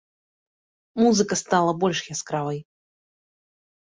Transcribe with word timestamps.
Музыка 1.01 1.33
стала 1.43 1.71
больш 1.85 1.99
яскравай. 2.17 2.59